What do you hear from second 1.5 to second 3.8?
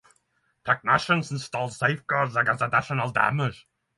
safeguards against additional damage.